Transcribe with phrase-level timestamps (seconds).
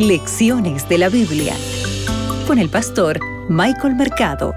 [0.00, 1.54] Lecciones de la Biblia
[2.46, 4.54] con el pastor Michael Mercado.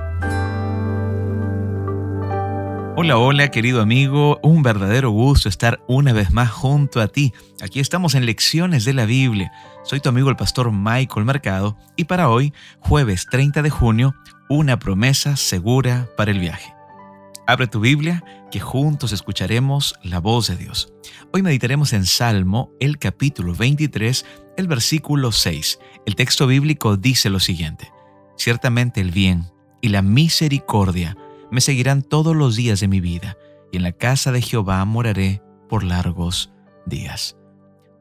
[2.96, 7.34] Hola, hola querido amigo, un verdadero gusto estar una vez más junto a ti.
[7.62, 9.52] Aquí estamos en Lecciones de la Biblia.
[9.84, 14.16] Soy tu amigo el pastor Michael Mercado y para hoy, jueves 30 de junio,
[14.48, 16.74] una promesa segura para el viaje.
[17.46, 20.94] Abre tu Biblia, que juntos escucharemos la voz de Dios.
[21.34, 25.78] Hoy meditaremos en Salmo, el capítulo 23, el versículo 6.
[26.06, 27.92] El texto bíblico dice lo siguiente.
[28.38, 31.18] Ciertamente el bien y la misericordia
[31.52, 33.38] me seguirán todos los días de mi vida,
[33.74, 36.50] y en la casa de Jehová moraré por largos
[36.86, 37.36] días.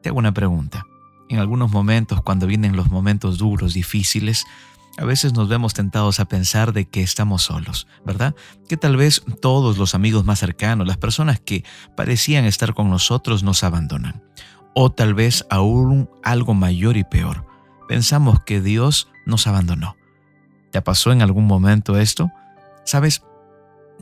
[0.01, 0.85] Te hago una pregunta.
[1.27, 4.45] En algunos momentos, cuando vienen los momentos duros, difíciles,
[4.97, 8.35] a veces nos vemos tentados a pensar de que estamos solos, ¿verdad?
[8.67, 11.63] Que tal vez todos los amigos más cercanos, las personas que
[11.97, 14.23] parecían estar con nosotros, nos abandonan.
[14.75, 17.45] O tal vez aún algo mayor y peor.
[17.87, 19.95] Pensamos que Dios nos abandonó.
[20.71, 22.31] ¿Te pasó en algún momento esto?
[22.85, 23.23] Sabes,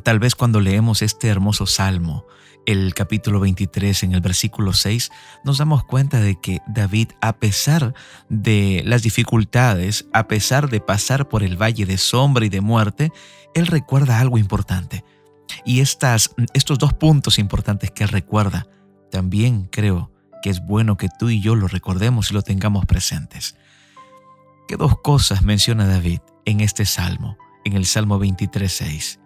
[0.03, 2.25] tal vez cuando leemos este hermoso salmo,
[2.65, 5.11] el capítulo 23 en el versículo 6,
[5.43, 7.93] nos damos cuenta de que David, a pesar
[8.29, 13.11] de las dificultades, a pesar de pasar por el valle de sombra y de muerte,
[13.55, 15.03] él recuerda algo importante.
[15.65, 18.67] Y estas, estos dos puntos importantes que él recuerda,
[19.09, 20.11] también creo
[20.41, 23.55] que es bueno que tú y yo lo recordemos y lo tengamos presentes.
[24.67, 29.20] ¿Qué dos cosas menciona David en este salmo, en el Salmo 23.6?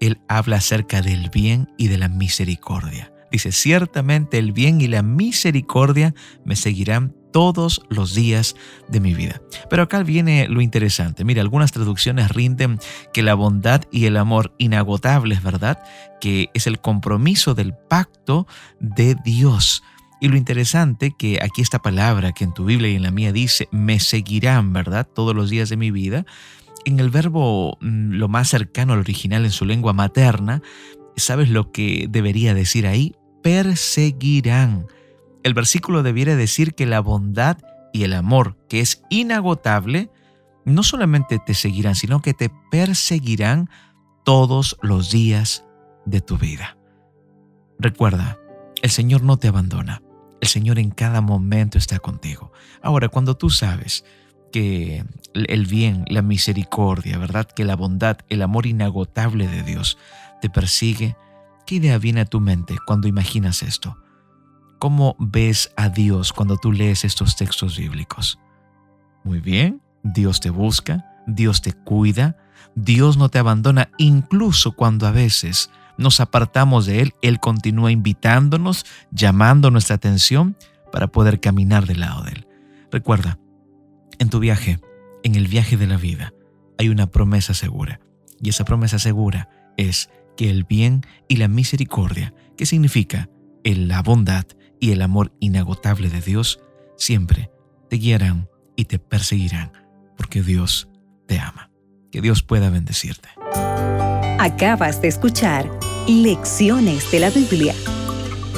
[0.00, 3.12] Él habla acerca del bien y de la misericordia.
[3.30, 8.56] Dice, ciertamente el bien y la misericordia me seguirán todos los días
[8.88, 9.42] de mi vida.
[9.68, 11.22] Pero acá viene lo interesante.
[11.22, 12.78] Mira, algunas traducciones rinden
[13.12, 15.78] que la bondad y el amor inagotables, ¿verdad?
[16.18, 18.46] Que es el compromiso del pacto
[18.80, 19.82] de Dios.
[20.18, 23.32] Y lo interesante que aquí esta palabra que en tu Biblia y en la mía
[23.32, 25.06] dice, me seguirán, ¿verdad?
[25.06, 26.24] Todos los días de mi vida
[26.86, 30.62] en el verbo mm, lo más cercano al original en su lengua materna,
[31.16, 33.14] ¿sabes lo que debería decir ahí?
[33.42, 34.86] Perseguirán.
[35.42, 37.58] El versículo debiera decir que la bondad
[37.92, 40.10] y el amor, que es inagotable,
[40.64, 43.68] no solamente te seguirán, sino que te perseguirán
[44.24, 45.64] todos los días
[46.04, 46.78] de tu vida.
[47.80, 48.38] Recuerda,
[48.82, 50.02] el Señor no te abandona.
[50.40, 52.52] El Señor en cada momento está contigo.
[52.80, 54.04] Ahora, cuando tú sabes
[54.56, 57.46] que el bien, la misericordia, ¿verdad?
[57.46, 59.98] Que la bondad, el amor inagotable de Dios
[60.40, 61.14] te persigue.
[61.66, 63.98] ¿Qué idea viene a tu mente cuando imaginas esto?
[64.78, 68.38] ¿Cómo ves a Dios cuando tú lees estos textos bíblicos?
[69.24, 72.38] Muy bien, Dios te busca, Dios te cuida,
[72.74, 75.68] Dios no te abandona, incluso cuando a veces
[75.98, 80.56] nos apartamos de Él, Él continúa invitándonos, llamando nuestra atención
[80.90, 82.46] para poder caminar del lado de Él.
[82.90, 83.38] Recuerda,
[84.18, 84.80] en tu viaje,
[85.22, 86.32] en el viaje de la vida,
[86.78, 88.00] hay una promesa segura.
[88.40, 93.28] Y esa promesa segura es que el bien y la misericordia, que significa
[93.64, 94.44] la bondad
[94.80, 96.60] y el amor inagotable de Dios,
[96.96, 97.50] siempre
[97.90, 99.72] te guiarán y te perseguirán,
[100.16, 100.88] porque Dios
[101.26, 101.70] te ama.
[102.12, 103.28] Que Dios pueda bendecirte.
[104.38, 105.68] Acabas de escuchar
[106.06, 107.74] Lecciones de la Biblia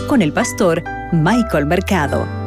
[0.07, 2.38] con el pastor Michael Mercado.